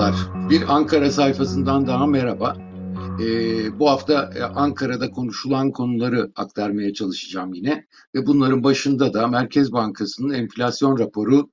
Merhabalar. 0.00 0.50
Bir 0.50 0.74
Ankara 0.74 1.10
sayfasından 1.10 1.86
daha 1.86 2.06
merhaba. 2.06 2.56
Ee, 3.22 3.78
bu 3.78 3.90
hafta 3.90 4.30
e, 4.34 4.42
Ankara'da 4.42 5.10
konuşulan 5.10 5.72
konuları 5.72 6.32
aktarmaya 6.36 6.92
çalışacağım 6.92 7.54
yine. 7.54 7.86
Ve 8.14 8.26
bunların 8.26 8.64
başında 8.64 9.12
da 9.14 9.28
Merkez 9.28 9.72
Bankası'nın 9.72 10.34
enflasyon 10.34 10.98
raporu 10.98 11.50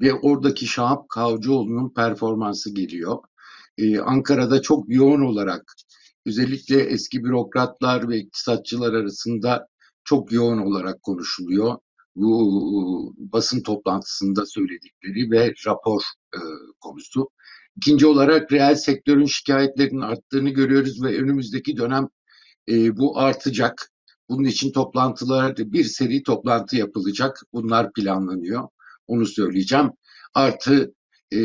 ve 0.00 0.14
oradaki 0.14 0.66
Şahap 0.66 1.08
Kavcıoğlu'nun 1.08 1.94
performansı 1.94 2.74
geliyor. 2.74 3.18
Ee, 3.78 3.98
Ankara'da 3.98 4.62
çok 4.62 4.84
yoğun 4.88 5.20
olarak 5.20 5.74
özellikle 6.26 6.80
eski 6.80 7.24
bürokratlar 7.24 8.08
ve 8.08 8.18
iktisatçılar 8.18 8.92
arasında 8.92 9.66
çok 10.04 10.32
yoğun 10.32 10.58
olarak 10.58 11.02
konuşuluyor. 11.02 11.76
Bu 12.16 13.14
basın 13.18 13.62
toplantısında 13.62 14.46
söyledikleri 14.46 15.30
ve 15.30 15.54
rapor 15.66 16.02
e, 16.34 16.40
konusu. 16.80 17.28
İkinci 17.76 18.06
olarak 18.06 18.52
reel 18.52 18.74
sektörün 18.74 19.26
şikayetlerinin 19.26 20.00
arttığını 20.00 20.50
görüyoruz 20.50 21.02
ve 21.02 21.18
önümüzdeki 21.18 21.76
dönem 21.76 22.08
e, 22.68 22.96
bu 22.96 23.18
artacak. 23.18 23.90
Bunun 24.28 24.44
için 24.44 24.72
toplantılar, 24.72 25.56
bir 25.56 25.84
seri 25.84 26.22
toplantı 26.22 26.76
yapılacak. 26.76 27.40
Bunlar 27.52 27.92
planlanıyor. 27.92 28.68
Onu 29.06 29.26
söyleyeceğim. 29.26 29.90
Artı 30.34 30.94
e, 31.32 31.38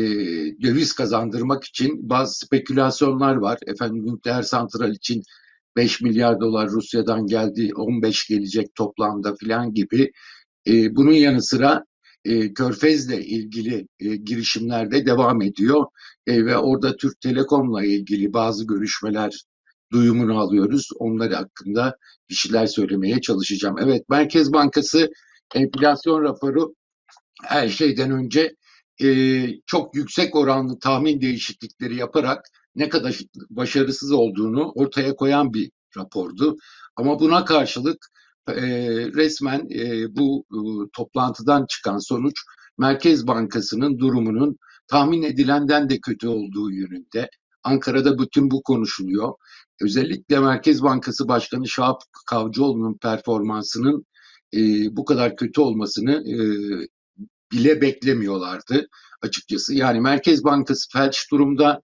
döviz 0.62 0.92
kazandırmak 0.92 1.64
için 1.64 2.08
bazı 2.10 2.46
spekülasyonlar 2.46 3.36
var. 3.36 3.58
Efendim 3.66 4.06
nükleer 4.06 4.42
santral 4.42 4.92
için 4.92 5.22
5 5.76 6.00
milyar 6.00 6.40
dolar 6.40 6.68
Rusya'dan 6.70 7.26
geldi, 7.26 7.70
15 7.76 8.28
gelecek 8.28 8.74
toplamda 8.74 9.34
filan 9.34 9.74
gibi. 9.74 10.12
E, 10.66 10.96
bunun 10.96 11.12
yanı 11.12 11.42
sıra 11.42 11.84
e, 12.24 12.54
Körfez'le 12.54 13.18
ilgili 13.18 13.88
e, 14.00 14.16
girişimler 14.16 14.90
de 14.90 15.06
devam 15.06 15.42
ediyor 15.42 15.84
e, 16.26 16.46
ve 16.46 16.56
orada 16.56 16.96
Türk 16.96 17.20
Telekom'la 17.20 17.84
ilgili 17.84 18.32
bazı 18.32 18.66
görüşmeler 18.66 19.42
duyumunu 19.92 20.38
alıyoruz. 20.38 20.88
Onlar 20.98 21.32
hakkında 21.32 21.96
bir 22.30 22.34
şeyler 22.34 22.66
söylemeye 22.66 23.20
çalışacağım. 23.20 23.76
Evet 23.78 24.08
Merkez 24.08 24.52
Bankası 24.52 25.10
enflasyon 25.54 26.22
raporu 26.22 26.74
her 27.42 27.68
şeyden 27.68 28.10
önce 28.10 28.54
e, 29.02 29.46
çok 29.66 29.96
yüksek 29.96 30.36
oranlı 30.36 30.78
tahmin 30.78 31.20
değişiklikleri 31.20 31.96
yaparak 31.96 32.44
ne 32.74 32.88
kadar 32.88 33.18
başarısız 33.50 34.12
olduğunu 34.12 34.72
ortaya 34.74 35.16
koyan 35.16 35.54
bir 35.54 35.70
rapordu. 35.96 36.56
Ama 36.96 37.20
buna 37.20 37.44
karşılık 37.44 38.06
e, 38.48 38.62
resmen 39.06 39.68
e, 39.70 40.16
bu 40.16 40.44
e, 40.50 40.58
toplantıdan 40.92 41.66
çıkan 41.66 41.98
sonuç 41.98 42.34
Merkez 42.78 43.26
Bankası'nın 43.26 43.98
durumunun 43.98 44.56
tahmin 44.88 45.22
edilenden 45.22 45.90
de 45.90 45.98
kötü 46.00 46.28
olduğu 46.28 46.70
yönünde. 46.70 47.30
Ankara'da 47.64 48.18
bütün 48.18 48.50
bu 48.50 48.62
konuşuluyor. 48.62 49.32
Özellikle 49.80 50.40
Merkez 50.40 50.82
Bankası 50.82 51.28
Başkanı 51.28 51.68
Şahap 51.68 52.02
Kavcıoğlu'nun 52.26 52.98
performansının 52.98 54.06
e, 54.54 54.60
bu 54.96 55.04
kadar 55.04 55.36
kötü 55.36 55.60
olmasını 55.60 56.12
e, 56.12 56.36
bile 57.52 57.80
beklemiyorlardı 57.80 58.86
açıkçası. 59.22 59.74
Yani 59.74 60.00
Merkez 60.00 60.44
Bankası 60.44 60.88
felç 60.92 61.30
durumda 61.30 61.80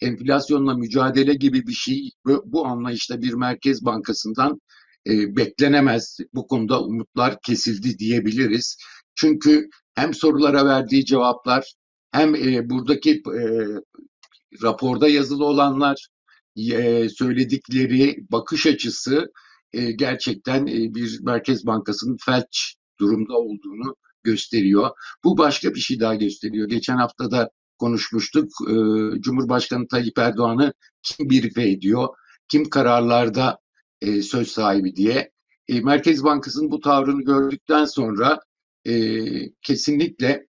enflasyonla 0.00 0.74
mücadele 0.74 1.34
gibi 1.34 1.66
bir 1.66 1.72
şey 1.72 2.10
bu 2.44 2.66
anlayışta 2.66 3.22
bir 3.22 3.34
Merkez 3.34 3.84
Bankası'ndan 3.84 4.60
e, 5.06 5.36
beklenemez. 5.36 6.18
Bu 6.34 6.46
konuda 6.46 6.84
umutlar 6.84 7.40
kesildi 7.40 7.98
diyebiliriz. 7.98 8.76
Çünkü 9.14 9.68
hem 9.94 10.14
sorulara 10.14 10.66
verdiği 10.66 11.04
cevaplar 11.04 11.72
hem 12.12 12.34
e, 12.34 12.70
buradaki 12.70 13.10
e, 13.10 13.42
raporda 14.62 15.08
yazılı 15.08 15.44
olanlar 15.44 16.08
e, 16.56 17.08
söyledikleri 17.08 18.16
bakış 18.30 18.66
açısı 18.66 19.32
e, 19.72 19.92
gerçekten 19.92 20.66
e, 20.66 20.94
bir 20.94 21.20
Merkez 21.22 21.66
Bankası'nın 21.66 22.16
felç 22.24 22.74
durumda 23.00 23.38
olduğunu 23.38 23.96
gösteriyor. 24.22 24.90
Bu 25.24 25.38
başka 25.38 25.74
bir 25.74 25.80
şey 25.80 26.00
daha 26.00 26.14
gösteriyor. 26.14 26.68
Geçen 26.68 26.96
hafta 26.96 27.30
da 27.30 27.50
konuşmuştuk. 27.78 28.48
E, 28.68 28.74
Cumhurbaşkanı 29.20 29.88
Tayyip 29.88 30.18
Erdoğan'ı 30.18 30.72
kim 31.02 31.30
birife 31.30 31.70
ediyor? 31.70 32.08
Kim 32.48 32.70
kararlarda 32.70 33.58
e, 34.02 34.22
söz 34.22 34.48
sahibi 34.48 34.96
diye. 34.96 35.30
E, 35.68 35.80
Merkez 35.80 36.24
Bankası'nın 36.24 36.70
bu 36.70 36.80
tavrını 36.80 37.22
gördükten 37.22 37.84
sonra 37.84 38.38
e, 38.86 38.94
kesinlikle 39.62 40.46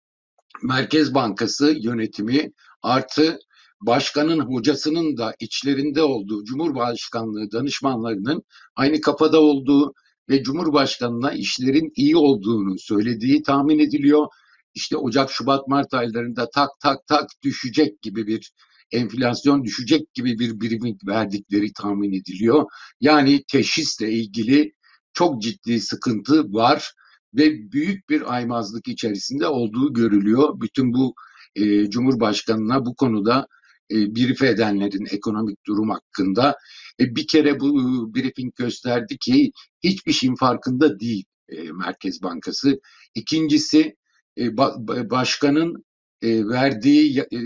Merkez 0.63 1.13
Bankası 1.13 1.75
yönetimi 1.81 2.51
artı 2.81 3.39
başkanın 3.81 4.39
hocasının 4.39 5.17
da 5.17 5.35
içlerinde 5.39 6.01
olduğu 6.03 6.43
Cumhurbaşkanlığı 6.43 7.51
danışmanlarının 7.51 8.43
aynı 8.75 9.01
kafada 9.01 9.41
olduğu 9.41 9.93
ve 10.29 10.43
Cumhurbaşkanına 10.43 11.31
işlerin 11.31 11.91
iyi 11.95 12.17
olduğunu 12.17 12.79
söylediği 12.79 13.43
tahmin 13.43 13.79
ediliyor. 13.79 14.27
İşte 14.73 14.97
Ocak, 14.97 15.31
Şubat, 15.31 15.67
Mart 15.67 15.93
aylarında 15.93 16.49
tak 16.49 16.69
tak 16.81 17.07
tak 17.07 17.29
düşecek 17.43 18.01
gibi 18.01 18.27
bir 18.27 18.51
enflasyon 18.91 19.63
düşecek 19.63 20.13
gibi 20.13 20.39
bir 20.39 20.59
birimin 20.59 20.97
verdikleri 21.07 21.73
tahmin 21.73 22.13
ediliyor. 22.13 22.65
Yani 23.01 23.43
teşhisle 23.51 24.11
ilgili 24.11 24.73
çok 25.13 25.41
ciddi 25.41 25.79
sıkıntı 25.79 26.53
var 26.53 26.93
ve 27.33 27.71
büyük 27.71 28.09
bir 28.09 28.33
aymazlık 28.33 28.87
içerisinde 28.87 29.47
olduğu 29.47 29.93
görülüyor. 29.93 30.61
Bütün 30.61 30.93
bu 30.93 31.13
e, 31.55 31.89
Cumhurbaşkanına 31.89 32.85
bu 32.85 32.95
konuda 32.95 33.47
e, 33.91 34.15
brief 34.15 34.43
edenlerin 34.43 35.05
ekonomik 35.11 35.65
durum 35.67 35.89
hakkında 35.89 36.57
e, 36.99 37.15
bir 37.15 37.27
kere 37.27 37.59
bu 37.59 37.67
e, 37.67 38.15
briefing 38.15 38.55
gösterdi 38.55 39.17
ki 39.17 39.51
hiçbir 39.83 40.13
şeyin 40.13 40.35
farkında 40.35 40.99
değil 40.99 41.23
e, 41.49 41.71
Merkez 41.71 42.23
Bankası. 42.23 42.79
İkincisi 43.15 43.95
e, 44.37 44.57
ba, 44.57 44.75
başkanın 45.09 45.85
e, 46.21 46.47
verdiği 46.47 47.19
e, 47.19 47.37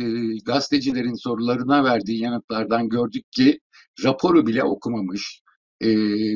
gazetecilerin 0.45 1.15
sorularına 1.15 1.83
verdiği 1.83 2.21
yanıtlardan 2.21 2.89
gördük 2.89 3.31
ki 3.31 3.59
raporu 4.03 4.47
bile 4.47 4.63
okumamış. 4.63 5.41
E, 5.81 5.87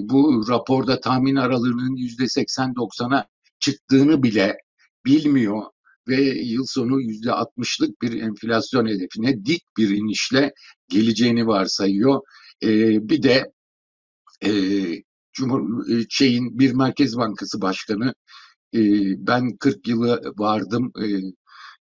bu 0.10 0.46
raporda 0.50 1.00
tahmin 1.00 1.36
aralığının 1.36 1.96
yüzde 1.96 2.24
80-90'a 2.24 3.26
çıktığını 3.60 4.24
bile 4.24 4.58
bilmiyor 5.06 5.64
ve 6.08 6.22
yıl 6.24 6.66
sonu 6.68 7.02
yüzde 7.02 7.30
60'lık 7.30 8.02
bir 8.02 8.22
enflasyon 8.22 8.88
hedefine 8.88 9.46
dik 9.46 9.64
bir 9.78 9.90
inişle 9.90 10.54
geleceğini 10.90 11.48
varsayıyor. 11.48 12.22
E, 12.64 12.70
bir 13.10 13.24
de 13.24 13.52
e, 14.46 14.52
Cumhur 15.34 15.90
e, 15.90 16.06
şeyin 16.10 16.60
bir 16.60 16.74
Merkez 16.74 17.18
Bankası 17.18 17.62
Başkanı 17.62 18.14
e, 18.76 18.80
ben 19.28 19.58
40 19.58 19.88
yılı 19.88 20.34
vardım 20.38 20.92
e, 21.04 21.06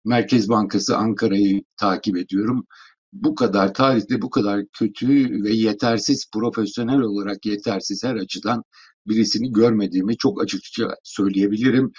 Merkez 0.06 0.50
Bankası 0.50 0.97
Ankara'yı 0.97 1.63
takip 1.78 2.17
ediyorum. 2.17 2.66
Bu 3.13 3.35
kadar 3.35 3.73
tarihte 3.73 4.22
bu 4.22 4.29
kadar 4.29 4.66
kötü 4.73 5.44
ve 5.44 5.53
yetersiz 5.53 6.25
profesyonel 6.34 7.00
olarak 7.00 7.45
yetersiz 7.45 8.03
her 8.03 8.16
açıdan 8.16 8.63
birisini 9.07 9.51
görmediğimi 9.51 10.17
çok 10.17 10.44
açıkça 10.44 10.95
söyleyebilirim. 11.03 11.91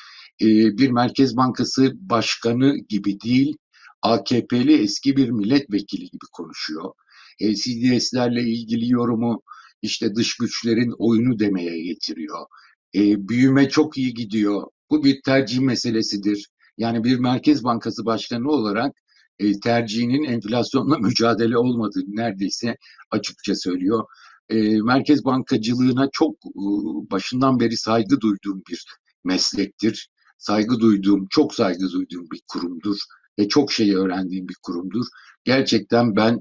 Bir 0.78 0.90
Merkez 0.90 1.36
Bankası 1.36 1.92
başkanı 1.94 2.76
gibi 2.88 3.20
değil, 3.20 3.56
AKP'li 4.02 4.82
eski 4.82 5.16
bir 5.16 5.30
milletvekili 5.30 6.04
gibi 6.04 6.24
konuşuyor. 6.32 6.92
E, 7.40 7.54
CDS'lerle 7.54 8.42
ilgili 8.42 8.92
yorumu 8.92 9.42
işte 9.82 10.14
dış 10.14 10.36
güçlerin 10.36 10.94
oyunu 10.98 11.38
demeye 11.38 11.82
getiriyor. 11.82 12.46
E, 12.94 13.28
büyüme 13.28 13.68
çok 13.68 13.98
iyi 13.98 14.14
gidiyor. 14.14 14.62
Bu 14.90 15.04
bir 15.04 15.22
tercih 15.24 15.60
meselesidir. 15.60 16.48
Yani 16.78 17.04
bir 17.04 17.18
Merkez 17.18 17.64
Bankası 17.64 18.04
Başkanı 18.04 18.48
olarak 18.48 18.92
e, 19.38 19.60
tercihinin 19.60 20.24
enflasyonla 20.24 20.98
mücadele 20.98 21.58
olmadığını 21.58 22.16
neredeyse 22.16 22.76
açıkça 23.10 23.54
söylüyor. 23.54 24.04
E, 24.48 24.82
merkez 24.82 25.24
bankacılığına 25.24 26.08
çok 26.12 26.34
e, 26.34 26.62
başından 27.10 27.60
beri 27.60 27.76
saygı 27.76 28.20
duyduğum 28.20 28.62
bir 28.70 28.84
meslektir. 29.24 30.08
Saygı 30.38 30.80
duyduğum, 30.80 31.26
çok 31.30 31.54
saygı 31.54 31.90
duyduğum 31.90 32.30
bir 32.32 32.42
kurumdur 32.48 32.98
ve 33.38 33.48
çok 33.48 33.72
şey 33.72 33.94
öğrendiğim 33.94 34.48
bir 34.48 34.56
kurumdur. 34.62 35.06
Gerçekten 35.44 36.16
ben 36.16 36.40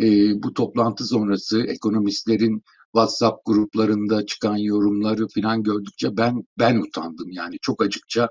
e, 0.00 0.06
bu 0.42 0.54
toplantı 0.54 1.04
sonrası 1.04 1.62
ekonomistlerin 1.62 2.62
WhatsApp 2.92 3.46
gruplarında 3.46 4.26
çıkan 4.26 4.56
yorumları 4.56 5.26
falan 5.34 5.62
gördükçe 5.62 6.16
ben 6.16 6.42
ben 6.58 6.76
utandım 6.76 7.30
yani 7.30 7.56
çok 7.62 7.82
açıkça 7.82 8.28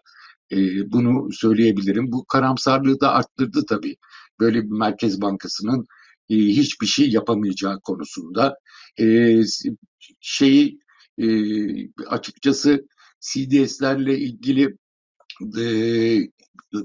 e, 0.52 0.58
bunu 0.92 1.32
söyleyebilirim. 1.32 2.12
Bu 2.12 2.26
karamsarlığı 2.26 3.00
da 3.00 3.12
arttırdı 3.12 3.66
tabii. 3.70 3.96
Böyle 4.40 4.64
bir 4.64 4.78
Merkez 4.78 5.22
Bankası'nın 5.22 5.88
e, 6.30 6.36
hiçbir 6.36 6.88
şey 6.88 7.10
yapamayacağı 7.10 7.80
konusunda. 7.80 8.56
E, 9.00 9.40
şeyi 10.22 10.80
e, 11.18 11.28
açıkçası 12.08 12.88
CDS'lerle 13.20 14.20
ilgili 14.20 14.78
e, 15.60 15.66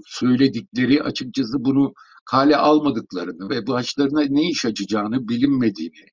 söyledikleri 0.06 1.02
açıkçası 1.02 1.64
bunu 1.64 1.92
kale 2.24 2.56
almadıklarını 2.56 3.50
ve 3.50 3.66
başlarına 3.66 4.20
ne 4.20 4.50
iş 4.50 4.64
açacağını 4.64 5.28
bilinmediğini, 5.28 6.06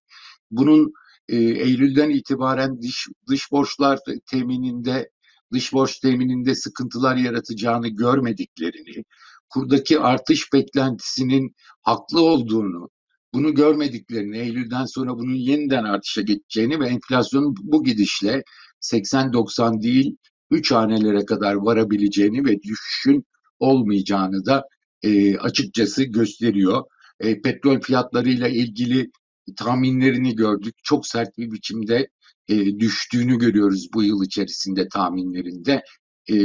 bunun 0.52 0.94
e, 1.30 1.36
Eylül'den 1.38 2.10
itibaren 2.10 2.81
dış, 2.81 3.07
dış 3.30 3.52
borçlar 3.52 4.00
temininde 4.31 5.10
dış 5.54 5.74
borç 5.74 6.00
temininde 6.00 6.56
sıkıntılar 6.56 7.16
yaratacağını 7.16 7.88
görmediklerini, 7.88 9.04
kurdaki 9.50 10.00
artış 10.00 10.54
beklentisinin 10.54 11.56
haklı 11.81 12.22
olduğunu, 12.22 12.90
bunu 13.34 13.54
görmediklerini, 13.54 14.38
Eylül'den 14.38 14.86
sonra 14.86 15.18
bunun 15.18 15.36
yeniden 15.36 15.84
artışa 15.84 16.22
geçeceğini 16.22 16.80
ve 16.80 16.88
enflasyonun 16.88 17.56
bu 17.62 17.84
gidişle 17.84 18.44
80-90 18.81 19.81
değil 19.81 20.18
3 20.51 20.72
hanelere 20.72 21.25
kadar 21.25 21.54
varabileceğini 21.54 22.45
ve 22.45 22.62
düşüşün 22.63 23.25
olmayacağını 23.60 24.45
da 24.45 24.63
e, 25.04 25.38
açıkçası 25.38 26.04
gösteriyor. 26.04 26.84
E, 27.19 27.42
petrol 27.42 27.81
fiyatlarıyla 27.81 28.48
ilgili 28.48 29.12
tahminlerini 29.57 30.36
gördük. 30.36 30.75
Çok 30.84 31.07
sert 31.07 31.38
bir 31.38 31.52
biçimde 31.52 32.07
e, 32.50 32.80
düştüğünü 32.80 33.38
görüyoruz 33.38 33.88
bu 33.94 34.04
yıl 34.04 34.24
içerisinde 34.24 34.88
tahminlerinde. 34.88 35.84
E, 36.30 36.36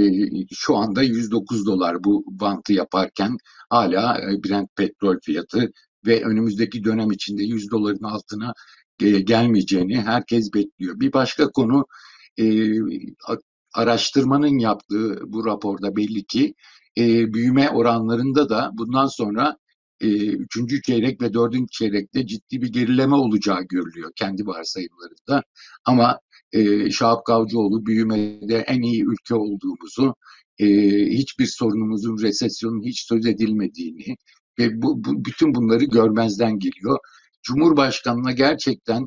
şu 0.54 0.76
anda 0.76 1.02
109 1.02 1.66
dolar 1.66 2.04
bu 2.04 2.24
bantı 2.28 2.72
yaparken 2.72 3.36
hala 3.70 4.18
e, 4.20 4.44
Brent 4.44 4.76
petrol 4.76 5.16
fiyatı 5.24 5.72
ve 6.06 6.24
önümüzdeki 6.24 6.84
dönem 6.84 7.10
içinde 7.10 7.42
100 7.42 7.70
doların 7.70 8.04
altına 8.04 8.52
e, 9.02 9.10
gelmeyeceğini 9.20 10.02
herkes 10.02 10.54
bekliyor. 10.54 11.00
Bir 11.00 11.12
başka 11.12 11.50
konu 11.50 11.86
e, 12.38 12.44
araştırmanın 13.74 14.58
yaptığı 14.58 15.20
bu 15.26 15.46
raporda 15.46 15.96
belli 15.96 16.24
ki 16.24 16.54
e, 16.98 17.34
büyüme 17.34 17.70
oranlarında 17.70 18.48
da 18.48 18.70
bundan 18.74 19.06
sonra 19.06 19.56
üçüncü 20.32 20.82
çeyrek 20.82 21.22
ve 21.22 21.34
dördüncü 21.34 21.70
çeyrekte 21.70 22.26
ciddi 22.26 22.62
bir 22.62 22.72
gerileme 22.72 23.14
olacağı 23.14 23.62
görülüyor 23.62 24.10
kendi 24.16 24.46
varsayımlarında. 24.46 25.42
Ama 25.84 26.20
e, 26.52 26.90
Şahap 26.90 27.26
Kavcıoğlu 27.26 27.86
büyümede 27.86 28.58
en 28.58 28.82
iyi 28.82 29.04
ülke 29.04 29.34
olduğumuzu, 29.34 30.14
e, 30.58 30.66
hiçbir 31.06 31.46
sorunumuzun 31.46 32.22
resesyonun 32.22 32.82
hiç 32.82 33.06
söz 33.08 33.26
edilmediğini 33.26 34.16
ve 34.58 34.82
bu, 34.82 35.04
bu 35.04 35.24
bütün 35.24 35.54
bunları 35.54 35.84
görmezden 35.84 36.58
geliyor. 36.58 36.98
Cumhurbaşkanına 37.42 38.32
gerçekten 38.32 39.06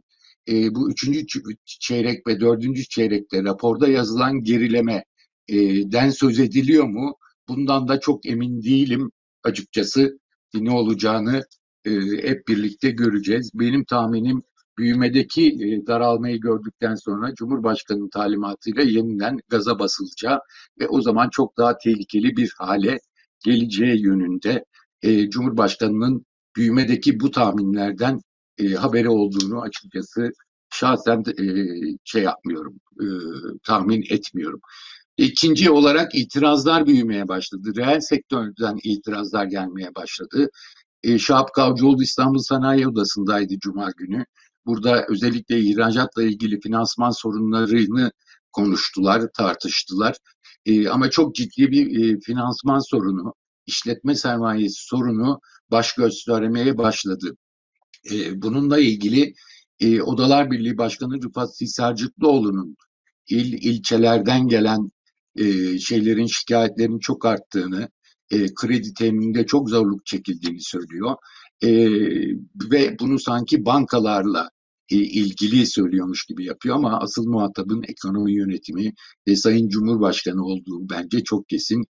e, 0.50 0.76
bu 0.76 0.92
üçüncü 0.92 1.26
çeyrek 1.66 2.28
ve 2.28 2.40
dördüncü 2.40 2.84
çeyrekte 2.84 3.44
raporda 3.44 3.88
yazılan 3.88 4.44
gerileme 4.44 5.04
e, 5.48 6.12
söz 6.12 6.40
ediliyor 6.40 6.86
mu? 6.86 7.16
Bundan 7.48 7.88
da 7.88 8.00
çok 8.00 8.26
emin 8.26 8.64
değilim 8.64 9.12
açıkçası 9.44 10.20
ne 10.66 10.72
olacağını 10.72 11.44
e, 11.86 11.92
hep 12.30 12.48
birlikte 12.48 12.90
göreceğiz. 12.90 13.52
Benim 13.54 13.86
tahminim 13.86 14.44
büyümedeki 14.78 15.48
e, 15.48 15.88
daralmayı 15.88 16.40
gördükten 16.40 16.96
sonra 16.96 17.36
Cumhurbaşkanı'nın 17.36 18.10
talimatıyla 18.10 18.84
yeniden 18.84 19.40
gaza 19.50 19.80
basılacağı 19.80 20.40
ve 20.80 20.88
o 20.88 21.02
zaman 21.02 21.30
çok 21.30 21.58
daha 21.58 21.78
tehlikeli 21.78 22.38
bir 22.38 22.54
hale 22.58 23.00
geleceği 23.46 24.04
yönünde 24.04 24.66
e, 25.02 25.30
Cumhurbaşkanı'nın 25.30 26.26
büyümedeki 26.56 27.20
bu 27.20 27.32
tahminlerden 27.32 28.22
e, 28.58 28.74
haberi 28.74 29.10
olduğunu 29.10 29.62
açıkçası 29.62 30.32
şahsen 30.74 31.24
e, 31.40 31.46
şey 32.04 32.24
yapmıyorum, 32.24 32.80
e, 33.02 33.06
tahmin 33.64 34.04
etmiyorum. 34.10 34.60
İkinci 35.18 35.72
olarak 35.72 36.16
itirazlar 36.16 36.86
büyümeye 36.86 37.28
başladı. 37.28 37.76
Reel 37.76 38.00
sektörden 38.00 38.80
itirazlar 38.84 39.46
gelmeye 39.46 39.96
başladı. 39.96 40.50
E, 41.04 41.20
Şahap 41.20 41.54
Kavcıoğlu 41.54 42.04
İstanbul 42.04 42.40
Sanayi 42.40 42.88
Odası'ndaydı 42.88 43.60
Cuma 43.60 43.92
günü. 43.98 44.26
Burada 44.66 45.06
özellikle 45.10 45.60
ihracatla 45.60 46.24
ilgili 46.24 46.60
finansman 46.60 47.12
sorunlarını 47.12 48.12
konuştular, 48.52 49.24
tartıştılar. 49.38 50.16
E, 50.66 50.90
ama 50.90 51.10
çok 51.10 51.36
ciddi 51.36 51.72
bir 51.72 52.16
e, 52.16 52.20
finansman 52.20 52.80
sorunu, 52.80 53.34
işletme 53.66 54.16
sermayesi 54.16 54.86
sorunu 54.88 55.40
baş 55.72 55.94
göstermeye 55.94 56.78
başladı. 56.78 57.38
E, 58.12 58.42
bununla 58.42 58.80
ilgili 58.80 59.34
e, 59.80 60.02
Odalar 60.02 60.52
Birliği 60.52 60.78
Başkanı 60.78 61.24
Rıfat 61.24 61.58
Sisarcıklıoğlu'nun 61.58 62.76
il 63.30 63.54
ilçelerden 63.54 64.48
gelen 64.48 64.92
e, 65.38 65.80
şeylerin 65.80 66.26
şikayetlerin 66.26 67.00
çok 67.00 67.26
arttığını, 67.26 67.90
e, 68.32 68.46
kredi 68.56 68.94
temininde 68.94 69.46
çok 69.46 69.70
zorluk 69.70 70.06
çekildiğini 70.06 70.62
söylüyor. 70.62 71.16
E, 71.64 71.70
ve 72.72 73.00
bunu 73.00 73.20
sanki 73.20 73.66
bankalarla 73.66 74.50
e, 74.90 74.96
ilgili 74.96 75.68
söylüyormuş 75.68 76.26
gibi 76.26 76.46
yapıyor 76.46 76.76
ama 76.76 77.00
asıl 77.00 77.28
muhatabın 77.28 77.84
ekonomi 77.88 78.34
yönetimi 78.34 78.94
ve 79.28 79.36
Sayın 79.36 79.70
Cumhurbaşkanı 79.70 80.44
olduğu 80.46 80.90
bence 80.90 81.24
çok 81.24 81.50
kesin. 81.50 81.84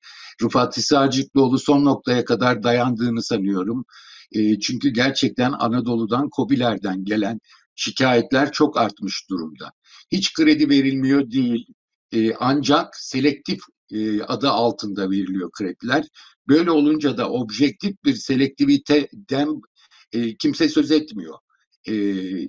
Rıfat 0.44 0.78
Hisarcıklıoğlu 0.78 1.60
son 1.60 1.86
noktaya 1.86 2.26
kadar 2.26 2.64
dayandığını 2.64 3.24
sanıyorum. 3.24 3.86
E, 4.32 4.60
çünkü 4.60 4.90
gerçekten 4.90 5.52
Anadolu'dan, 5.52 6.30
Kobiler'den 6.30 7.04
gelen 7.04 7.40
şikayetler 7.76 8.52
çok 8.52 8.78
artmış 8.78 9.26
durumda. 9.30 9.72
Hiç 10.12 10.34
kredi 10.34 10.70
verilmiyor 10.70 11.32
değil, 11.32 11.66
e, 12.12 12.34
ancak 12.34 12.96
selektif 12.96 13.60
e, 13.92 14.22
adı 14.22 14.50
altında 14.50 15.12
veriliyor 15.12 15.52
krediler. 15.52 16.08
Böyle 16.48 16.72
olunca 16.72 17.18
da 17.18 17.30
objektif 17.30 18.04
bir 18.06 18.16
selektiviteden 18.16 19.62
e, 20.14 20.38
kimse 20.38 20.70
söz 20.70 20.92
etmiyor. 20.92 21.36
E, 21.88 21.94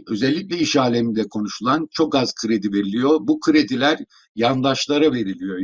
özellikle 0.06 0.58
iş 0.58 0.76
aleminde 0.76 1.28
konuşulan 1.28 1.88
çok 1.90 2.14
az 2.14 2.34
kredi 2.34 2.72
veriliyor. 2.72 3.18
Bu 3.20 3.40
krediler 3.40 3.98
yandaşlara 4.34 5.12
veriliyor 5.12 5.58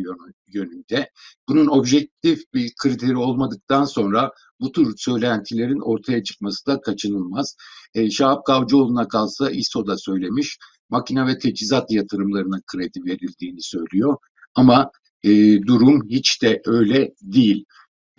yönünde. 0.46 1.10
Bunun 1.48 1.66
objektif 1.66 2.42
bir 2.54 2.72
kriteri 2.82 3.16
olmadıktan 3.16 3.84
sonra 3.84 4.30
bu 4.60 4.72
tür 4.72 4.94
söylentilerin 4.96 5.80
ortaya 5.80 6.22
çıkması 6.22 6.66
da 6.66 6.80
kaçınılmaz. 6.80 7.56
E, 7.94 8.10
Şahap 8.10 8.46
Kavcıoğlu'na 8.46 9.08
kalsa 9.08 9.50
İSO 9.50 9.86
da 9.86 9.96
söylemiş 9.98 10.58
makine 10.90 11.26
ve 11.26 11.38
teçhizat 11.38 11.90
yatırımlarına 11.90 12.60
kredi 12.66 13.04
verildiğini 13.04 13.62
söylüyor. 13.62 14.16
Ama 14.54 14.90
e, 15.24 15.62
durum 15.62 16.08
hiç 16.08 16.42
de 16.42 16.62
öyle 16.66 17.14
değil. 17.22 17.64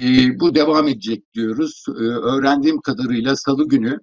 E, 0.01 0.39
bu 0.39 0.55
devam 0.55 0.87
edecek 0.87 1.33
diyoruz. 1.33 1.85
E, 1.87 2.01
öğrendiğim 2.01 2.81
kadarıyla 2.81 3.35
salı 3.35 3.67
günü 3.67 3.99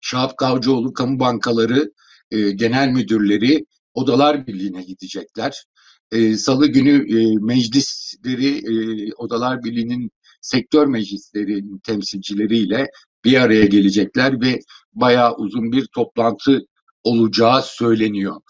Şahap 0.00 0.36
Kavcıoğlu 0.36 0.92
Kamu 0.92 1.20
Bankaları 1.20 1.92
e, 2.30 2.50
Genel 2.50 2.88
Müdürleri 2.88 3.66
Odalar 3.94 4.46
Birliği'ne 4.46 4.82
gidecekler. 4.82 5.64
E, 6.12 6.36
salı 6.36 6.66
günü 6.66 7.20
e, 7.20 7.36
meclisleri 7.40 8.56
e, 8.56 9.12
Odalar 9.14 9.64
Birliği'nin 9.64 10.10
sektör 10.40 10.86
meclislerinin 10.86 11.78
temsilcileriyle 11.78 12.86
bir 13.24 13.40
araya 13.40 13.64
gelecekler 13.66 14.40
ve 14.40 14.60
bayağı 14.92 15.34
uzun 15.36 15.72
bir 15.72 15.86
toplantı 15.86 16.66
olacağı 17.04 17.62
söyleniyor. 17.62 18.40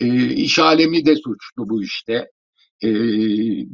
E, 0.00 0.34
iş 0.34 0.58
alemi 0.58 1.06
de 1.06 1.16
suçlu 1.16 1.68
bu 1.70 1.82
işte. 1.82 2.30
E, 2.82 2.88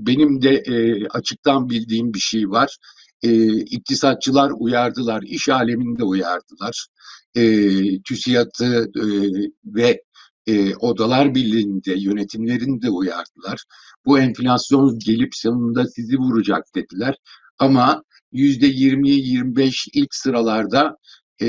benim 0.07 0.43
de 0.43 0.55
e, 0.55 1.07
açıktan 1.09 1.71
bildiğim 1.71 2.15
bir 2.15 2.19
şey 2.19 2.51
var. 2.51 2.77
E, 3.23 3.47
iktisatçılar 3.61 4.53
uyardılar, 4.59 5.23
iş 5.23 5.49
aleminde 5.49 6.05
uyardılar. 6.05 6.87
E, 7.35 7.43
TÜSİAD'ı 8.03 8.91
e, 8.97 9.05
ve 9.65 10.03
e, 10.47 10.77
Odalar 10.77 11.35
Birliği'nde 11.35 11.95
yönetimlerinde 11.97 12.91
uyardılar. 12.91 13.65
Bu 14.07 14.19
enflasyon 14.19 14.99
gelip 14.99 15.35
sonunda 15.35 15.87
sizi 15.87 16.19
vuracak 16.19 16.65
dediler. 16.75 17.17
Ama 17.59 18.03
yüzde 18.33 18.67
20-25 18.67 19.89
ilk 19.95 20.15
sıralarda 20.15 20.97
e, 21.43 21.49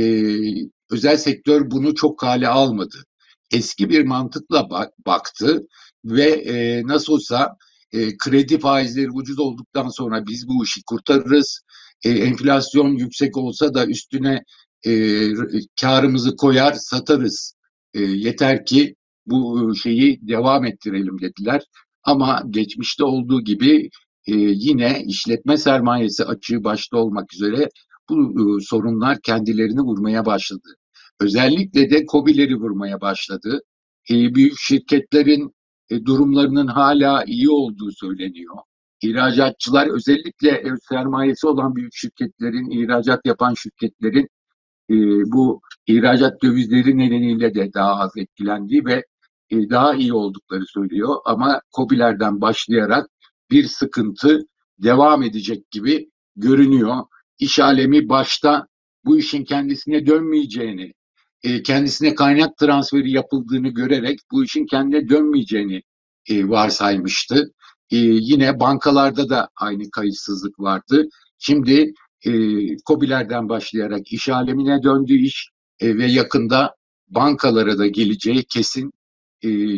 özel 0.91 1.17
sektör 1.17 1.72
bunu 1.72 1.96
çok 1.96 2.24
hale 2.24 2.48
almadı. 2.48 3.03
Eski 3.51 3.89
bir 3.89 4.06
mantıkla 4.06 4.70
bak, 4.70 4.94
baktı 5.06 5.67
ve 6.06 6.29
e, 6.29 6.84
nasıl 6.88 7.13
olsa 7.13 7.58
e, 7.91 8.17
kredi 8.17 8.60
faizleri 8.60 9.12
ucuz 9.12 9.39
olduktan 9.39 9.89
sonra 9.89 10.27
biz 10.27 10.48
bu 10.48 10.63
işi 10.63 10.82
kurtarırız. 10.84 11.62
E, 12.03 12.10
enflasyon 12.10 12.98
yüksek 12.98 13.38
olsa 13.38 13.74
da 13.74 13.86
üstüne 13.86 14.44
e, 14.86 14.91
karımızı 15.82 16.36
koyar 16.36 16.74
satarız. 16.74 17.53
E, 17.94 18.01
yeter 18.01 18.65
ki 18.65 18.96
bu 19.25 19.74
şeyi 19.75 20.20
devam 20.22 20.65
ettirelim 20.65 21.22
dediler. 21.22 21.63
Ama 22.03 22.44
geçmişte 22.50 23.03
olduğu 23.03 23.41
gibi 23.44 23.89
e, 24.27 24.34
yine 24.36 25.03
işletme 25.06 25.58
sermayesi 25.58 26.25
açığı 26.25 26.63
başta 26.63 26.98
olmak 26.98 27.34
üzere 27.34 27.70
bu 28.10 28.58
e, 28.58 28.62
sorunlar 28.62 29.22
kendilerini 29.22 29.82
vurmaya 29.82 30.26
başladı. 30.26 30.76
Özellikle 31.22 31.90
de 31.90 32.06
COBİ'leri 32.12 32.56
vurmaya 32.56 33.02
başladı. 33.02 33.62
E, 34.10 34.36
büyük 34.36 34.54
şirketlerin 34.60 35.56
e, 35.90 36.06
durumlarının 36.06 36.68
hala 36.68 37.24
iyi 37.24 37.50
olduğu 37.50 37.92
söyleniyor. 37.92 38.56
İhracatçılar 39.02 39.88
özellikle 39.88 40.64
sermayesi 40.90 41.48
olan 41.48 41.76
büyük 41.76 41.94
şirketlerin, 41.94 42.70
ihracat 42.70 43.26
yapan 43.26 43.54
şirketlerin 43.54 44.28
bu 45.26 45.62
ihracat 45.88 46.44
dövizleri 46.44 46.98
nedeniyle 46.98 47.56
de 47.56 47.74
daha 47.74 48.00
az 48.00 48.12
etkilendiği 48.18 48.86
ve 48.86 49.04
daha 49.52 49.96
iyi 49.96 50.14
oldukları 50.14 50.66
söylüyor. 50.66 51.16
Ama 51.26 51.62
COBİ'lerden 51.76 52.42
başlayarak 52.42 53.10
bir 53.52 53.64
sıkıntı 53.64 54.40
devam 54.84 55.24
edecek 55.24 55.72
gibi 55.72 56.10
görünüyor. 56.36 56.96
İş 57.39 57.60
alemi 57.60 58.10
başta 58.10 58.67
bu 59.06 59.17
işin 59.17 59.44
kendisine 59.44 60.06
dönmeyeceğini, 60.06 60.94
e, 61.44 61.63
kendisine 61.63 62.15
kaynak 62.15 62.58
transferi 62.58 63.12
yapıldığını 63.12 63.70
görerek 63.70 64.20
bu 64.32 64.44
işin 64.44 64.65
kendine 64.65 65.10
dönmeyeceğini 65.10 65.82
e, 66.29 66.50
varsaymıştı. 66.50 67.53
E, 67.91 67.98
yine 67.98 68.60
bankalarda 68.60 69.29
da 69.29 69.50
aynı 69.56 69.91
kayıtsızlık 69.91 70.60
vardı. 70.60 71.10
Şimdi 71.38 71.94
e, 72.25 72.32
COBİ'lerden 72.77 73.50
başlayarak 73.50 74.13
iş 74.13 74.29
alemine 74.29 74.84
döndü 74.84 75.13
iş 75.13 75.50
ve 75.82 76.06
yakında 76.06 76.75
bankalara 77.08 77.77
da 77.77 77.88
geleceği 77.88 78.44
kesin. 78.44 78.91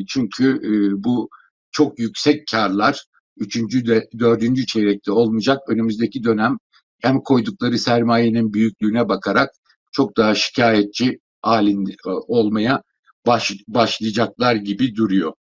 Çünkü 0.08 0.60
bu 1.04 1.30
çok 1.72 2.00
yüksek 2.00 2.48
karlar 2.51 3.04
üçüncü 3.38 3.88
de 3.88 4.10
dördüncü 4.20 4.66
çeyrekte 4.66 5.12
olmayacak. 5.12 5.60
Önümüzdeki 5.68 6.24
dönem 6.24 6.58
hem 7.01 7.20
koydukları 7.20 7.79
sermayenin 7.79 8.53
büyüklüğüne 8.53 9.10
bakarak 9.10 9.50
çok 9.91 10.18
daha 10.18 10.36
şikayetçi 10.36 11.20
halinde 11.41 11.91
olmaya 12.06 12.84
baş, 13.27 13.53
başlayacaklar 13.68 14.56
gibi 14.56 14.96
duruyor. 14.96 15.34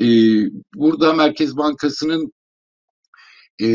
Ee, 0.00 0.06
burada 0.74 1.12
Merkez 1.12 1.56
Bankası'nın 1.56 2.32
e, 3.62 3.68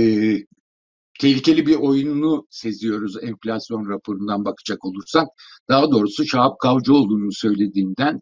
tehlikeli 1.19 1.65
bir 1.65 1.75
oyununu 1.75 2.47
seziyoruz 2.49 3.23
enflasyon 3.23 3.89
raporundan 3.89 4.45
bakacak 4.45 4.85
olursak. 4.85 5.27
Daha 5.69 5.91
doğrusu 5.91 6.25
Şahap 6.25 6.59
Kavcıoğlu'nun 6.59 7.39
söylediğinden 7.39 8.21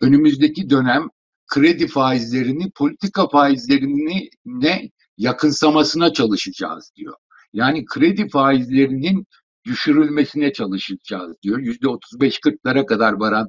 önümüzdeki 0.00 0.70
dönem 0.70 1.08
kredi 1.46 1.86
faizlerini 1.86 2.70
politika 2.70 3.28
faizlerini 3.28 4.28
ne 4.44 4.90
yakınsamasına 5.18 6.12
çalışacağız 6.12 6.92
diyor. 6.96 7.14
Yani 7.54 7.84
kredi 7.84 8.28
faizlerinin 8.28 9.26
düşürülmesine 9.64 10.52
çalışacağız 10.52 11.36
diyor. 11.42 11.58
Yüzde 11.58 11.86
35-40'lara 11.86 12.86
kadar 12.86 13.12
varan 13.12 13.48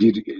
bir 0.00 0.16
e, 0.16 0.38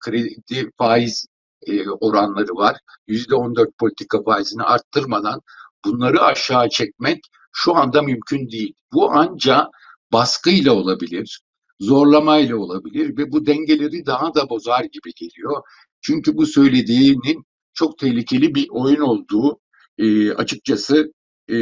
kredi 0.00 0.70
faiz 0.78 1.26
e, 1.66 1.88
oranları 1.90 2.54
var. 2.54 2.76
Yüzde 3.08 3.34
14 3.34 3.78
politika 3.78 4.22
faizini 4.22 4.62
arttırmadan 4.62 5.40
bunları 5.84 6.20
aşağı 6.20 6.68
çekmek 6.68 7.20
şu 7.52 7.76
anda 7.76 8.02
mümkün 8.02 8.50
değil. 8.50 8.74
Bu 8.92 9.10
anca 9.10 9.70
baskıyla 10.12 10.72
olabilir, 10.72 11.40
zorlamayla 11.80 12.56
olabilir 12.56 13.16
ve 13.16 13.32
bu 13.32 13.46
dengeleri 13.46 14.06
daha 14.06 14.34
da 14.34 14.50
bozar 14.50 14.84
gibi 14.84 15.12
geliyor. 15.16 15.62
Çünkü 16.00 16.36
bu 16.36 16.46
söylediğinin 16.46 17.44
çok 17.74 17.98
tehlikeli 17.98 18.54
bir 18.54 18.66
oyun 18.70 19.00
olduğu 19.00 19.60
e, 19.98 20.32
açıkçası 20.32 21.12
e, 21.50 21.58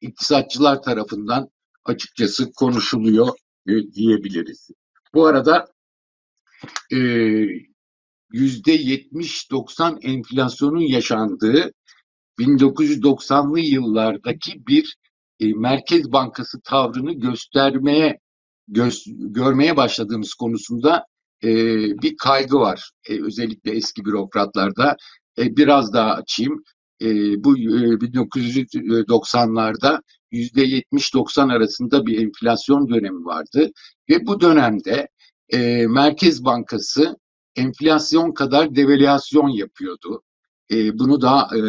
iktisatçılar 0.00 0.82
tarafından 0.82 1.48
açıkçası 1.84 2.52
konuşuluyor 2.52 3.28
e, 3.68 3.92
diyebiliriz. 3.92 4.70
Bu 5.14 5.26
arada 5.26 5.66
e, 6.92 6.96
yüzde 8.32 8.76
70-90 8.76 10.00
enflasyonun 10.00 10.80
yaşandığı 10.80 11.72
1990'lı 12.38 13.60
yıllardaki 13.60 14.66
bir 14.66 14.96
e, 15.40 15.52
Merkez 15.52 16.12
Bankası 16.12 16.60
tavrını 16.64 17.12
göstermeye 17.12 18.18
göz, 18.68 19.04
görmeye 19.08 19.76
başladığımız 19.76 20.34
konusunda 20.34 21.06
e, 21.42 21.48
bir 22.02 22.16
kaygı 22.16 22.56
var. 22.56 22.90
E, 23.08 23.22
özellikle 23.22 23.70
eski 23.70 24.04
bürokratlarda. 24.04 24.96
E, 25.38 25.56
biraz 25.56 25.92
daha 25.92 26.14
açayım. 26.14 26.62
E, 27.02 27.06
bu 27.44 27.58
e, 27.58 27.60
1990'larda 27.60 30.02
yüzde 30.30 30.64
70-90 30.64 31.52
arasında 31.52 32.06
bir 32.06 32.22
enflasyon 32.22 32.88
dönemi 32.88 33.24
vardı 33.24 33.70
ve 34.10 34.26
bu 34.26 34.40
dönemde 34.40 35.08
e, 35.48 35.86
Merkez 35.86 36.44
Bankası 36.44 37.16
enflasyon 37.56 38.32
kadar 38.32 38.74
devalüasyon 38.74 39.48
yapıyordu. 39.48 40.22
E, 40.70 40.98
bunu 40.98 41.20
daha 41.20 41.56
e, 41.56 41.60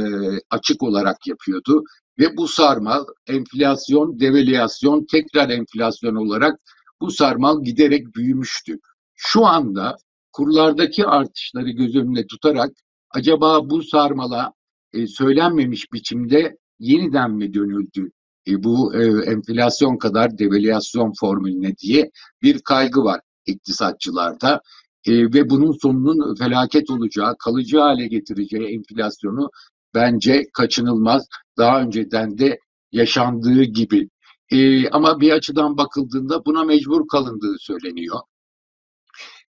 açık 0.50 0.84
olarak 0.84 1.28
yapıyordu 1.28 1.84
ve 2.20 2.38
bu 2.38 2.48
sarmal 2.48 3.06
enflasyon, 3.28 4.20
devalüasyon, 4.20 5.06
tekrar 5.12 5.50
enflasyon 5.50 6.16
olarak 6.16 6.60
bu 7.02 7.12
sarmal 7.12 7.64
giderek 7.64 8.16
büyümüştü. 8.16 8.80
Şu 9.16 9.46
anda 9.46 9.98
kurlardaki 10.32 11.06
artışları 11.06 11.70
göz 11.70 11.96
önünde 11.96 12.28
tutarak 12.28 12.72
acaba 13.12 13.70
bu 13.70 13.84
sarmala 13.84 14.54
e, 14.94 15.08
söylenmemiş 15.08 15.94
biçimde 15.94 16.58
yeniden 16.80 17.32
mi 17.32 17.54
dönüldü 17.54 18.12
e, 18.48 18.64
bu 18.64 18.96
e, 18.96 19.32
enflasyon 19.32 19.98
kadar 19.98 20.38
devalüasyon 20.38 21.14
formülüne 21.20 21.78
diye 21.78 22.12
bir 22.42 22.60
kaygı 22.60 23.04
var 23.04 23.22
iktisatçılarda. 23.46 24.62
E, 25.06 25.12
ve 25.14 25.50
bunun 25.50 25.72
sonunun 25.82 26.36
felaket 26.36 26.90
olacağı, 26.90 27.36
kalıcı 27.40 27.78
hale 27.78 28.08
getireceği 28.08 28.66
enflasyonu 28.68 29.50
bence 29.94 30.46
kaçınılmaz. 30.54 31.28
Daha 31.58 31.82
önceden 31.82 32.38
de 32.38 32.60
yaşandığı 32.92 33.64
gibi. 33.64 34.10
E, 34.52 34.90
ama 34.90 35.20
bir 35.20 35.32
açıdan 35.32 35.78
bakıldığında 35.78 36.46
buna 36.46 36.64
mecbur 36.64 37.08
kalındığı 37.08 37.56
söyleniyor. 37.60 38.20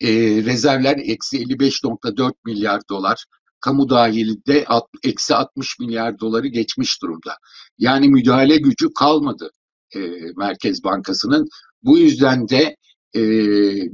E, 0.00 0.08
rezervler 0.44 0.96
eksi 0.96 1.38
55.4 1.38 2.32
milyar 2.44 2.80
dolar 2.90 3.24
kamu 3.60 3.88
dahilinde 3.88 4.66
eksi 5.04 5.34
60 5.34 5.78
milyar 5.78 6.18
doları 6.18 6.46
geçmiş 6.46 7.02
durumda. 7.02 7.36
Yani 7.78 8.08
müdahale 8.08 8.56
gücü 8.56 8.88
kalmadı 8.98 9.50
e, 9.96 9.98
Merkez 10.36 10.84
Bankası'nın. 10.84 11.48
Bu 11.82 11.98
yüzden 11.98 12.48
de 12.48 12.76
e, 13.14 13.22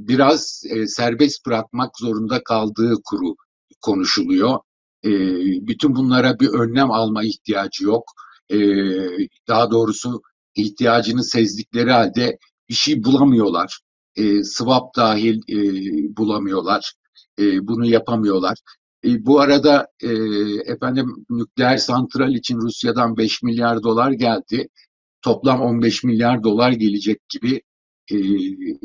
biraz 0.07 0.63
e, 0.69 0.87
serbest 0.87 1.45
bırakmak 1.45 1.91
zorunda 1.99 2.43
kaldığı 2.43 2.93
kuru 3.05 3.35
konuşuluyor. 3.81 4.59
E, 5.05 5.11
bütün 5.67 5.95
bunlara 5.95 6.39
bir 6.39 6.47
önlem 6.47 6.91
alma 6.91 7.23
ihtiyacı 7.23 7.83
yok. 7.83 8.03
E, 8.49 8.57
daha 9.47 9.71
doğrusu 9.71 10.21
ihtiyacını 10.55 11.23
sezdikleri 11.23 11.91
halde 11.91 12.37
bir 12.69 12.73
şey 12.73 13.03
bulamıyorlar. 13.03 13.79
E, 14.15 14.43
swap 14.43 14.95
dahil 14.95 15.41
e, 15.49 15.57
bulamıyorlar. 16.17 16.93
E, 17.39 17.67
bunu 17.67 17.85
yapamıyorlar. 17.85 18.57
E, 19.03 19.25
bu 19.25 19.39
arada 19.39 19.87
e, 20.01 20.09
efendim 20.65 21.25
nükleer 21.29 21.77
santral 21.77 22.33
için 22.33 22.57
Rusya'dan 22.57 23.17
5 23.17 23.43
milyar 23.43 23.83
dolar 23.83 24.11
geldi. 24.11 24.67
Toplam 25.21 25.61
15 25.61 26.03
milyar 26.03 26.43
dolar 26.43 26.71
gelecek 26.71 27.29
gibi 27.29 27.61
e, 28.11 28.17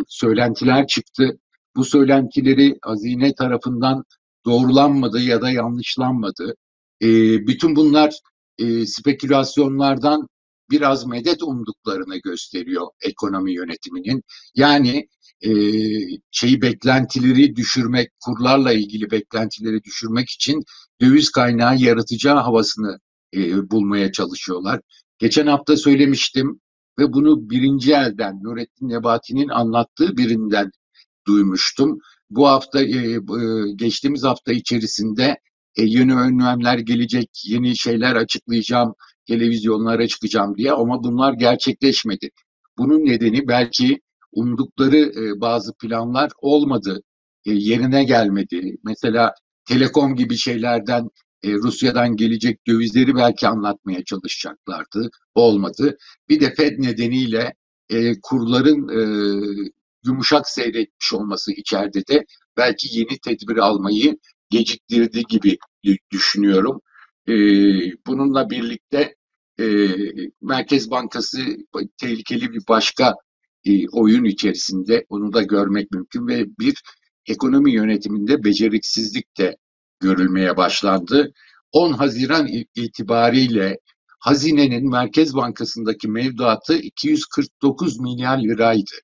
söylentiler 0.08 0.86
çıktı. 0.86 1.38
Bu 1.76 1.84
söylentileri 1.84 2.78
hazine 2.82 3.34
tarafından 3.34 4.04
doğrulanmadı 4.46 5.20
ya 5.20 5.42
da 5.42 5.50
yanlışlanmadı. 5.50 6.54
E, 7.02 7.06
bütün 7.46 7.76
bunlar 7.76 8.14
e, 8.58 8.86
spekülasyonlardan 8.86 10.28
biraz 10.70 11.06
medet 11.06 11.42
umduklarını 11.42 12.16
gösteriyor 12.16 12.86
ekonomi 13.02 13.54
yönetiminin. 13.54 14.22
Yani 14.54 15.08
e, 15.40 15.50
şeyi 16.30 16.62
beklentileri 16.62 17.56
düşürmek, 17.56 18.08
kurlarla 18.24 18.72
ilgili 18.72 19.10
beklentileri 19.10 19.82
düşürmek 19.84 20.30
için 20.30 20.62
döviz 21.00 21.30
kaynağı 21.30 21.76
yaratacağı 21.76 22.36
havasını 22.36 22.98
e, 23.34 23.70
bulmaya 23.70 24.12
çalışıyorlar. 24.12 24.80
Geçen 25.18 25.46
hafta 25.46 25.76
söylemiştim 25.76 26.60
ve 26.98 27.12
bunu 27.12 27.50
birinci 27.50 27.92
elden 27.92 28.42
Nurettin 28.42 28.88
Nebati'nin 28.88 29.48
anlattığı 29.48 30.16
birinden 30.16 30.70
duymuştum. 31.26 31.98
Bu 32.30 32.48
hafta 32.48 32.82
e, 32.82 32.96
e, 32.96 33.18
geçtiğimiz 33.76 34.24
hafta 34.24 34.52
içerisinde 34.52 35.36
e, 35.76 35.82
yeni 35.82 36.14
önlemler 36.14 36.78
gelecek, 36.78 37.28
yeni 37.44 37.76
şeyler 37.76 38.16
açıklayacağım, 38.16 38.94
televizyonlara 39.30 40.08
çıkacağım 40.08 40.56
diye 40.56 40.72
ama 40.72 41.04
bunlar 41.04 41.32
gerçekleşmedi. 41.32 42.30
Bunun 42.78 43.06
nedeni 43.06 43.48
belki 43.48 44.00
umdukları 44.32 44.96
e, 44.96 45.40
bazı 45.40 45.72
planlar 45.74 46.30
olmadı, 46.42 47.02
e, 47.46 47.52
yerine 47.52 48.04
gelmedi. 48.04 48.76
Mesela 48.84 49.34
telekom 49.64 50.16
gibi 50.16 50.36
şeylerden 50.36 51.08
e, 51.42 51.52
Rusya'dan 51.52 52.16
gelecek 52.16 52.66
dövizleri 52.66 53.14
belki 53.14 53.48
anlatmaya 53.48 54.04
çalışacaklardı. 54.04 55.10
Olmadı. 55.34 55.96
Bir 56.28 56.40
de 56.40 56.54
Fed 56.54 56.78
nedeniyle 56.78 57.54
kurların 58.22 58.88
yumuşak 60.06 60.48
seyretmiş 60.48 61.12
olması 61.12 61.52
içeride 61.52 62.06
de 62.06 62.24
belki 62.56 62.98
yeni 62.98 63.18
tedbir 63.18 63.56
almayı 63.56 64.18
geciktirdi 64.50 65.22
gibi 65.28 65.58
düşünüyorum. 66.12 66.80
Bununla 68.06 68.50
birlikte 68.50 69.14
e, 69.60 69.66
Merkez 70.42 70.90
Bankası 70.90 71.38
tehlikeli 72.00 72.52
bir 72.52 72.62
başka 72.68 73.14
e, 73.64 73.88
oyun 73.88 74.24
içerisinde 74.24 75.06
onu 75.08 75.32
da 75.32 75.42
görmek 75.42 75.90
mümkün 75.90 76.26
ve 76.26 76.46
bir 76.58 76.82
ekonomi 77.26 77.72
yönetiminde 77.72 78.44
beceriksizlik 78.44 79.38
de 79.38 79.56
görülmeye 80.00 80.56
başlandı. 80.56 81.32
10 81.72 81.92
Haziran 81.92 82.48
itibariyle 82.74 83.78
hazinenin 84.18 84.90
Merkez 84.90 85.34
Bankası'ndaki 85.34 86.08
mevduatı 86.08 86.76
249 86.76 88.00
milyar 88.00 88.38
liraydı. 88.38 88.94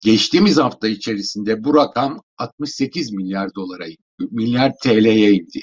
Geçtiğimiz 0.00 0.56
hafta 0.56 0.88
içerisinde 0.88 1.64
bu 1.64 1.74
rakam 1.74 2.20
68 2.38 3.12
milyar 3.12 3.54
dolara, 3.54 3.84
milyar 4.18 4.72
TL'ye 4.82 5.30
indi. 5.30 5.60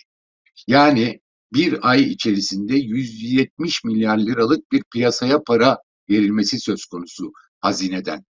Yani 0.68 1.20
bir 1.54 1.90
ay 1.90 2.04
içerisinde 2.04 2.76
170 2.76 3.84
milyar 3.84 4.18
liralık 4.18 4.72
bir 4.72 4.84
piyasaya 4.94 5.44
para 5.44 5.78
verilmesi 6.10 6.60
söz 6.60 6.86
konusu 6.86 7.32
hazineden. 7.62 8.26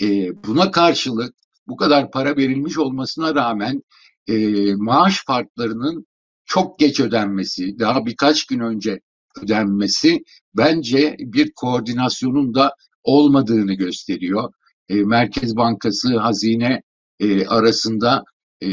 E, 0.00 0.06
buna 0.44 0.70
karşılık 0.70 1.34
bu 1.66 1.76
kadar 1.76 2.10
para 2.10 2.36
verilmiş 2.36 2.78
olmasına 2.78 3.34
rağmen 3.34 3.82
e, 4.28 4.34
maaş 4.74 5.24
farklarının 5.26 6.06
çok 6.44 6.78
geç 6.78 7.00
ödenmesi, 7.00 7.78
daha 7.78 8.06
birkaç 8.06 8.46
gün 8.46 8.60
önce 8.60 9.00
ödenmesi 9.42 10.22
bence 10.56 11.16
bir 11.18 11.52
koordinasyonun 11.56 12.54
da 12.54 12.74
olmadığını 13.02 13.74
gösteriyor. 13.74 14.52
E, 14.88 14.94
Merkez 14.94 15.56
Bankası, 15.56 16.18
hazine 16.18 16.82
e, 17.20 17.46
arasında, 17.46 18.24
e, 18.60 18.68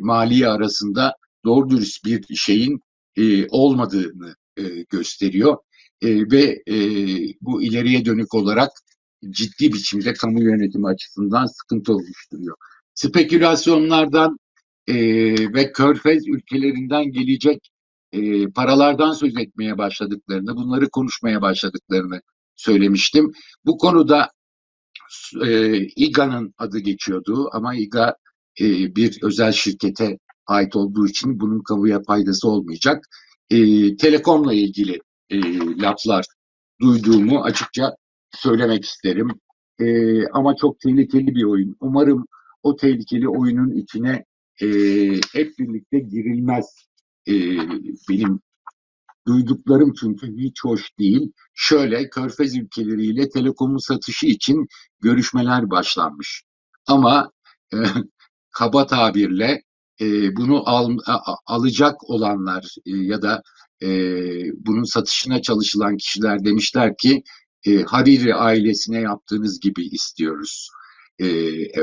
maliye 0.00 0.48
arasında 0.48 1.14
doğru 1.44 1.70
dürüst 1.70 2.04
bir 2.04 2.34
şeyin 2.34 2.80
e, 3.16 3.48
olmadığını 3.48 4.34
e, 4.56 4.62
gösteriyor. 4.90 5.56
E, 6.02 6.30
ve 6.30 6.62
e, 6.68 6.76
bu 7.40 7.62
ileriye 7.62 8.04
dönük 8.04 8.34
olarak 8.34 8.70
ciddi 9.30 9.72
biçimde 9.72 10.12
kamu 10.12 10.42
yönetimi 10.42 10.88
açısından 10.88 11.46
sıkıntı 11.46 11.92
oluşturuyor. 11.92 12.56
Spekülasyonlardan 12.94 14.38
e, 14.86 14.94
ve 15.54 15.72
körfez 15.72 16.28
ülkelerinden 16.28 17.04
gelecek 17.12 17.70
e, 18.12 18.46
paralardan 18.50 19.12
söz 19.12 19.36
etmeye 19.36 19.78
başladıklarını, 19.78 20.56
bunları 20.56 20.90
konuşmaya 20.90 21.42
başladıklarını 21.42 22.22
söylemiştim. 22.56 23.32
Bu 23.66 23.78
konuda 23.78 24.30
e, 25.46 25.76
İGA'nın 25.76 26.54
adı 26.58 26.78
geçiyordu 26.78 27.48
ama 27.52 27.74
İGA 27.74 28.16
e, 28.60 28.96
bir 28.96 29.18
özel 29.22 29.52
şirkete 29.52 30.18
ait 30.46 30.76
olduğu 30.76 31.06
için 31.06 31.40
bunun 31.40 31.62
kamuya 31.62 32.02
faydası 32.02 32.48
olmayacak. 32.48 33.04
E, 33.50 33.56
telekomla 33.96 34.52
ilgili 34.52 35.00
e, 35.30 35.58
laflar 35.58 36.24
duyduğumu 36.80 37.42
açıkça 37.42 37.96
söylemek 38.34 38.84
isterim. 38.84 39.28
E, 39.80 40.26
ama 40.26 40.56
çok 40.56 40.80
tehlikeli 40.80 41.26
bir 41.26 41.44
oyun. 41.44 41.76
Umarım 41.80 42.26
o 42.62 42.76
tehlikeli 42.76 43.28
oyunun 43.28 43.70
içine 43.70 44.24
e, 44.62 44.66
hep 45.32 45.58
birlikte 45.58 45.98
girilmez. 45.98 46.66
E, 47.28 47.32
benim 48.10 48.40
duyduklarım 49.26 49.92
çünkü 50.00 50.36
hiç 50.38 50.64
hoş 50.64 50.98
değil. 50.98 51.32
Şöyle 51.54 52.08
Körfez 52.10 52.56
ülkeleriyle 52.56 53.28
telekomun 53.28 53.88
satışı 53.88 54.26
için 54.26 54.66
görüşmeler 55.00 55.70
başlanmış. 55.70 56.42
Ama 56.86 57.30
e, 57.74 57.76
kaba 58.50 58.86
tabirle 58.86 59.62
e, 60.02 60.36
bunu 60.36 60.68
al, 60.68 60.98
a, 61.06 61.18
alacak 61.46 62.10
olanlar 62.10 62.64
e, 62.86 62.90
ya 62.96 63.22
da 63.22 63.42
e, 63.82 63.88
bunun 64.66 64.84
satışına 64.84 65.42
çalışılan 65.42 65.96
kişiler 65.96 66.44
demişler 66.44 66.92
ki 67.02 67.22
e, 67.66 67.82
Hariri 67.82 68.34
ailesine 68.34 69.00
yaptığınız 69.00 69.60
gibi 69.60 69.86
istiyoruz. 69.86 70.68
E, 71.18 71.26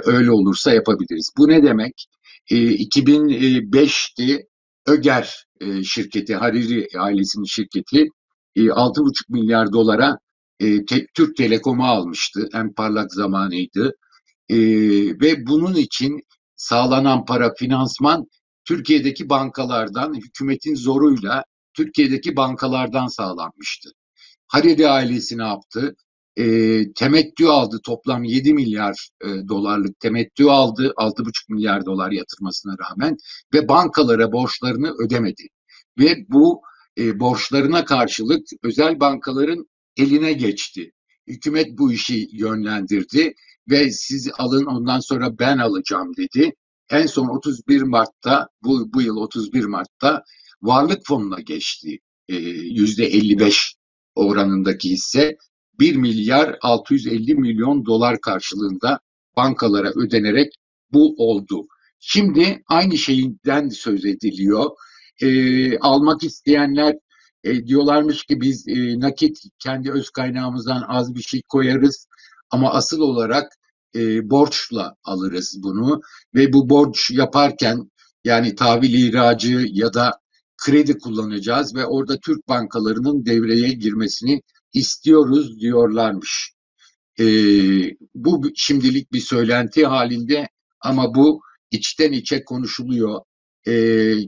öyle 0.05 0.31
olursa 0.31 0.73
yapabiliriz. 0.73 1.29
Bu 1.37 1.47
ne 1.47 1.63
demek? 1.63 2.05
E, 2.51 2.55
2005'ti 2.55 4.47
Öger 4.87 5.45
e, 5.61 5.83
şirketi, 5.83 6.35
Hariri 6.35 6.87
ailesinin 6.97 7.45
şirketi 7.45 8.07
e, 8.55 8.61
6,5 8.61 9.11
milyar 9.29 9.73
dolara 9.73 10.17
e, 10.59 10.85
te, 10.85 11.05
Türk 11.13 11.37
Telekom'u 11.37 11.85
almıştı. 11.85 12.49
En 12.53 12.73
parlak 12.73 13.13
zamanıydı. 13.13 13.93
E, 14.49 14.57
ve 15.21 15.47
bunun 15.47 15.75
için 15.75 16.21
sağlanan 16.59 17.25
para 17.25 17.53
finansman 17.53 18.27
Türkiye'deki 18.65 19.29
bankalardan, 19.29 20.13
hükümetin 20.13 20.75
zoruyla 20.75 21.43
Türkiye'deki 21.73 22.35
bankalardan 22.35 23.07
sağlanmıştı. 23.07 23.89
Haredi 24.47 24.89
ailesi 24.89 25.37
ne 25.37 25.43
yaptı? 25.43 25.95
E, 26.37 26.45
temettü 26.93 27.45
aldı 27.45 27.79
toplam 27.83 28.23
7 28.23 28.53
milyar 28.53 29.09
e, 29.21 29.27
dolarlık 29.47 29.99
temettü 29.99 30.45
aldı 30.45 30.93
6,5 30.97 31.53
milyar 31.53 31.85
dolar 31.85 32.11
yatırmasına 32.11 32.75
rağmen 32.79 33.17
ve 33.53 33.67
bankalara 33.67 34.31
borçlarını 34.31 34.93
ödemedi. 35.05 35.47
Ve 35.99 36.25
bu 36.29 36.61
e, 36.97 37.19
borçlarına 37.19 37.85
karşılık 37.85 38.47
özel 38.63 38.99
bankaların 38.99 39.69
eline 39.97 40.33
geçti. 40.33 40.91
Hükümet 41.27 41.77
bu 41.77 41.91
işi 41.93 42.27
yönlendirdi 42.31 43.33
ve 43.69 43.91
siz 43.91 44.29
alın 44.37 44.65
ondan 44.65 44.99
sonra 44.99 45.39
ben 45.39 45.57
alacağım 45.57 46.11
dedi. 46.17 46.53
En 46.89 47.05
son 47.05 47.27
31 47.27 47.81
Mart'ta 47.81 48.47
bu, 48.63 48.93
bu 48.93 49.01
yıl 49.01 49.17
31 49.17 49.65
Mart'ta 49.65 50.23
varlık 50.61 51.01
fonuna 51.07 51.39
geçti. 51.39 51.99
Yüzde 52.69 53.05
55 53.05 53.75
oranındaki 54.15 54.89
hisse 54.89 55.37
1 55.79 55.95
milyar 55.95 56.57
650 56.61 57.35
milyon 57.35 57.85
dolar 57.85 58.21
karşılığında 58.21 58.99
bankalara 59.35 59.89
ödenerek 59.89 60.53
bu 60.91 61.15
oldu. 61.17 61.67
Şimdi 61.99 62.63
aynı 62.67 62.97
şeyden 62.97 63.69
söz 63.69 64.05
ediliyor. 64.05 64.69
E, 65.21 65.79
almak 65.79 66.23
isteyenler 66.23 66.95
e, 67.43 67.65
diyorlarmış 67.65 68.23
ki 68.23 68.41
biz 68.41 68.67
e, 68.67 68.99
nakit 68.99 69.37
kendi 69.59 69.91
öz 69.91 70.09
kaynağımızdan 70.09 70.83
az 70.87 71.15
bir 71.15 71.21
şey 71.21 71.41
koyarız 71.49 72.07
ama 72.51 72.73
asıl 72.73 72.99
olarak 73.01 73.53
e, 73.95 74.29
borçla 74.29 74.95
alırız 75.03 75.59
bunu 75.63 76.01
ve 76.35 76.53
bu 76.53 76.69
borç 76.69 77.11
yaparken 77.11 77.91
yani 78.23 78.55
tahvil 78.55 78.93
ihracı 78.93 79.67
ya 79.71 79.93
da 79.93 80.11
kredi 80.57 80.97
kullanacağız 80.97 81.75
ve 81.75 81.85
orada 81.85 82.19
Türk 82.19 82.47
bankalarının 82.47 83.25
devreye 83.25 83.69
girmesini 83.69 84.41
istiyoruz 84.73 85.59
diyorlarmış. 85.59 86.53
E, 87.19 87.25
bu 88.15 88.49
şimdilik 88.55 89.13
bir 89.13 89.19
söylenti 89.19 89.85
halinde 89.85 90.47
ama 90.81 91.15
bu 91.15 91.41
içten 91.71 92.11
içe 92.11 92.43
konuşuluyor. 92.43 93.21
E, 93.67 93.73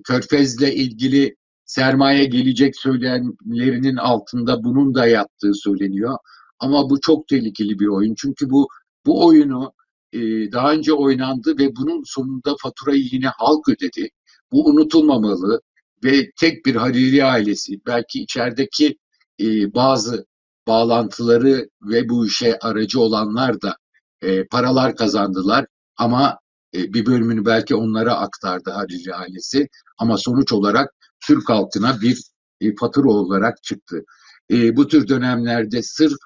Körfez'le 0.01 0.62
ilgili 0.73 1.36
sermaye 1.65 2.25
gelecek 2.25 2.75
söylemlerinin 2.77 3.95
altında 3.95 4.63
bunun 4.63 4.95
da 4.95 5.07
yattığı 5.07 5.53
söyleniyor. 5.53 6.17
Ama 6.62 6.89
bu 6.89 7.02
çok 7.02 7.28
tehlikeli 7.28 7.80
bir 7.80 7.88
oyun. 7.88 8.15
Çünkü 8.17 8.50
bu 8.50 8.67
bu 9.06 9.26
oyunu 9.26 9.74
e, 10.13 10.19
daha 10.52 10.74
önce 10.74 10.93
oynandı 10.93 11.58
ve 11.60 11.76
bunun 11.76 12.04
sonunda 12.06 12.56
faturayı 12.62 13.04
yine 13.12 13.28
halk 13.28 13.69
ödedi. 13.69 14.10
Bu 14.52 14.65
unutulmamalı 14.65 15.62
ve 16.04 16.32
tek 16.39 16.65
bir 16.65 16.76
Hariri 16.76 17.26
ailesi 17.26 17.82
belki 17.88 18.21
içerideki 18.21 18.97
e, 19.41 19.74
bazı 19.74 20.26
bağlantıları 20.67 21.69
ve 21.82 22.10
bu 22.10 22.28
işe 22.28 22.60
aracı 22.60 23.00
olanlar 23.02 23.62
da 23.62 23.78
e, 24.21 24.47
paralar 24.47 24.95
kazandılar 24.95 25.65
ama 25.97 26.39
e, 26.76 26.93
bir 26.93 27.06
bölümünü 27.06 27.45
belki 27.45 27.76
onlara 27.76 28.15
aktardı 28.15 28.71
Hariri 28.71 29.15
ailesi 29.15 29.67
ama 29.97 30.17
sonuç 30.17 30.54
olarak 30.54 30.89
Türk 31.28 31.50
halkına 31.50 32.02
bir 32.02 32.21
e, 32.62 32.76
fatura 32.76 33.10
olarak 33.10 33.63
çıktı. 33.63 34.04
E, 34.52 34.76
bu 34.78 34.88
tür 34.88 35.08
dönemlerde 35.08 35.84
sırf 35.84 36.17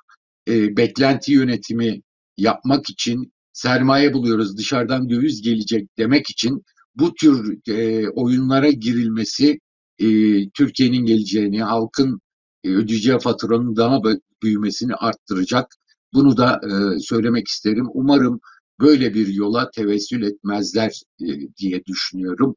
e, 0.48 0.78
beklenti 0.78 1.34
yönetimi 1.34 2.02
yapmak 2.38 2.90
için 2.90 3.34
sermaye 3.54 4.14
buluyoruz 4.14 4.58
dışarıdan 4.58 5.10
döviz 5.10 5.42
gelecek 5.42 5.98
demek 5.98 6.30
için 6.30 6.64
bu 6.96 7.14
tür 7.14 7.58
e, 7.70 8.10
oyunlara 8.10 8.70
girilmesi 8.70 9.60
e, 10.00 10.08
Türkiye'nin 10.50 11.06
geleceğini, 11.06 11.64
halkın 11.64 12.20
e, 12.64 12.70
ödeyeceği 12.70 13.20
faturanın 13.20 13.76
daha 13.76 14.02
büyümesini 14.44 14.96
arttıracak. 14.96 15.68
Bunu 16.14 16.38
da 16.38 16.62
e, 16.64 17.00
söylemek 17.00 17.48
isterim. 17.48 17.86
Umarım 17.94 18.40
böyle 18.80 19.14
bir 19.14 19.28
yola 19.28 19.70
tevessül 19.72 20.24
etmezler 20.24 21.02
e, 21.22 21.28
diye 21.58 21.86
düşünüyorum. 21.86 22.56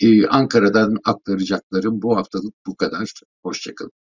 E, 0.00 0.26
Ankara'dan 0.26 0.96
aktaracaklarım 1.04 2.02
bu 2.02 2.16
haftalık 2.16 2.54
bu 2.66 2.76
kadar. 2.76 3.12
Hoşçakalın. 3.42 4.01